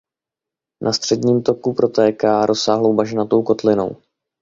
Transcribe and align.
Na 0.83 0.93
středním 0.93 1.43
toku 1.43 1.73
protéká 1.73 2.45
rozsáhlou 2.45 2.93
bažinatou 2.93 3.43
kotlinou. 3.43 3.95